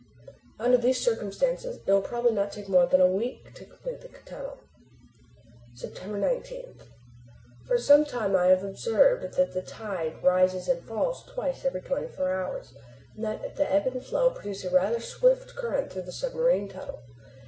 Under 0.57 0.77
these 0.79 0.99
circumstances 0.99 1.77
it 1.77 1.85
will 1.85 2.01
probably 2.01 2.31
not 2.31 2.51
take 2.51 2.67
more 2.67 2.87
than 2.87 2.99
a 3.01 3.05
week 3.07 3.53
to 3.53 3.65
complete 3.65 4.01
the 4.01 4.07
tunnel. 4.07 4.57
September 5.75 6.17
19. 6.17 6.79
For 7.67 7.77
some 7.77 8.03
time 8.03 8.31
past 8.31 8.41
I 8.41 8.47
have 8.47 8.63
observed 8.63 9.33
that 9.35 9.53
the 9.53 9.61
tide 9.61 10.23
rises 10.23 10.67
and 10.67 10.81
falls 10.83 11.23
twice 11.27 11.65
every 11.65 11.81
twenty 11.81 12.07
four 12.07 12.31
hours, 12.33 12.73
and 13.15 13.23
that 13.25 13.57
the 13.57 13.71
ebb 13.71 13.85
and 13.85 14.03
flow 14.03 14.31
produce 14.31 14.63
a 14.65 14.71
rather 14.73 14.99
swift 14.99 15.55
current 15.55 15.91
through 15.93 16.01
the 16.01 16.11
submarine 16.11 16.67
tunnel. 16.67 17.03